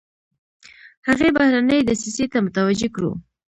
هغې 1.07 1.29
بهرنۍ 1.37 1.79
دسیسې 1.89 2.25
ته 2.31 2.37
متوجه 2.45 2.87
کړو. 2.95 3.11